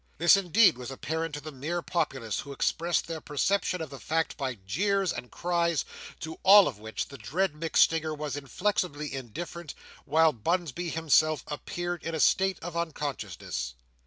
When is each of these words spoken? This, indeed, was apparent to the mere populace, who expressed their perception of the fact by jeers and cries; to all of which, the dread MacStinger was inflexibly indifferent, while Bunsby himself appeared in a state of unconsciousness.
This, 0.17 0.35
indeed, 0.35 0.79
was 0.79 0.89
apparent 0.89 1.35
to 1.35 1.41
the 1.41 1.51
mere 1.51 1.83
populace, 1.83 2.39
who 2.39 2.51
expressed 2.53 3.05
their 3.05 3.21
perception 3.21 3.81
of 3.81 3.91
the 3.91 3.99
fact 3.99 4.35
by 4.35 4.55
jeers 4.65 5.13
and 5.13 5.29
cries; 5.29 5.85
to 6.21 6.39
all 6.41 6.67
of 6.67 6.79
which, 6.79 7.09
the 7.09 7.19
dread 7.19 7.53
MacStinger 7.53 8.17
was 8.17 8.35
inflexibly 8.35 9.13
indifferent, 9.13 9.75
while 10.05 10.33
Bunsby 10.33 10.89
himself 10.89 11.43
appeared 11.45 12.01
in 12.01 12.15
a 12.15 12.19
state 12.19 12.57
of 12.63 12.75
unconsciousness. 12.75 13.75